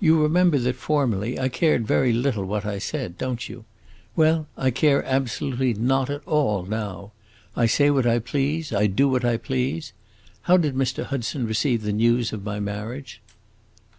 [0.00, 3.66] You remember that formerly I cared very little what I said, don't you?
[4.16, 7.12] Well, I care absolutely not at all now.
[7.54, 9.92] I say what I please, I do what I please!
[10.44, 11.04] How did Mr.
[11.04, 13.20] Hudson receive the news of my marriage?"